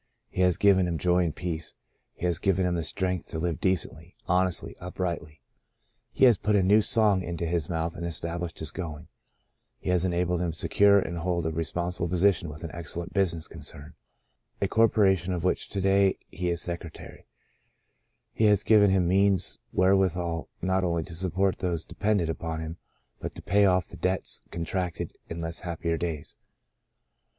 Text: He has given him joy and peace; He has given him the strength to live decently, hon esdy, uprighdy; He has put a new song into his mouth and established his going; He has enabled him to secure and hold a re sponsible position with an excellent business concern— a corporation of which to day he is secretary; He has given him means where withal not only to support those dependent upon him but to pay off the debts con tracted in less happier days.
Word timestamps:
He 0.31 0.41
has 0.41 0.57
given 0.57 0.87
him 0.87 0.97
joy 0.97 1.23
and 1.25 1.35
peace; 1.35 1.75
He 2.15 2.25
has 2.25 2.39
given 2.39 2.65
him 2.65 2.73
the 2.73 2.81
strength 2.83 3.27
to 3.27 3.37
live 3.37 3.61
decently, 3.61 4.15
hon 4.25 4.47
esdy, 4.47 4.73
uprighdy; 4.79 5.41
He 6.11 6.25
has 6.25 6.39
put 6.39 6.55
a 6.55 6.63
new 6.63 6.81
song 6.81 7.21
into 7.21 7.45
his 7.45 7.69
mouth 7.69 7.95
and 7.95 8.03
established 8.03 8.57
his 8.57 8.71
going; 8.71 9.09
He 9.77 9.91
has 9.91 10.03
enabled 10.03 10.41
him 10.41 10.53
to 10.53 10.57
secure 10.57 10.97
and 10.97 11.19
hold 11.19 11.45
a 11.45 11.51
re 11.51 11.63
sponsible 11.65 12.09
position 12.09 12.49
with 12.49 12.63
an 12.63 12.71
excellent 12.73 13.13
business 13.13 13.47
concern— 13.47 13.93
a 14.59 14.67
corporation 14.67 15.33
of 15.33 15.43
which 15.43 15.69
to 15.69 15.79
day 15.81 16.17
he 16.31 16.49
is 16.49 16.63
secretary; 16.63 17.27
He 18.33 18.45
has 18.45 18.63
given 18.63 18.89
him 18.89 19.07
means 19.07 19.59
where 19.71 19.95
withal 19.95 20.49
not 20.63 20.83
only 20.83 21.03
to 21.03 21.13
support 21.13 21.59
those 21.59 21.85
dependent 21.85 22.31
upon 22.31 22.59
him 22.59 22.77
but 23.19 23.35
to 23.35 23.43
pay 23.43 23.65
off 23.65 23.89
the 23.89 23.97
debts 23.97 24.41
con 24.49 24.65
tracted 24.65 25.11
in 25.29 25.41
less 25.41 25.59
happier 25.59 25.95
days. 25.97 26.37